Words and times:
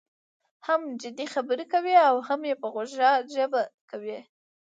هم 0.67 0.81
جدي 1.03 1.25
خبره 1.33 1.63
کوي 1.73 1.95
او 2.09 2.15
هم 2.27 2.39
یې 2.49 2.55
په 2.61 2.67
خوږه 2.73 3.09
ژبه 3.35 3.61
کوي. 3.89 4.17